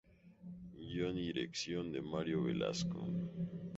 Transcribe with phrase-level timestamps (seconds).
[0.79, 3.05] Guion y dirección de Mario Velasco.